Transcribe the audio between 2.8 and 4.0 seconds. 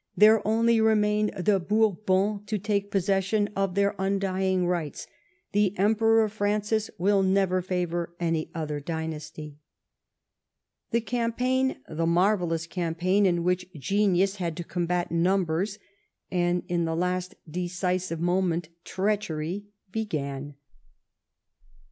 posscssioii of their